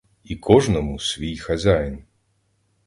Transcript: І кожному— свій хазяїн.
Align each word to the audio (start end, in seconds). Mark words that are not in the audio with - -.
І 0.23 0.35
кожному— 0.35 0.99
свій 0.99 1.37
хазяїн. 1.37 2.03